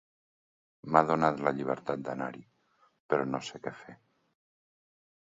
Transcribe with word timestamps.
M'ha 0.93 1.01
donat 1.11 1.43
la 1.49 1.53
llibertat 1.59 2.03
d'anar-hi, 2.09 2.43
però 3.11 3.31
no 3.31 3.45
sé 3.53 3.65
què 3.69 3.79
fer. 3.87 4.01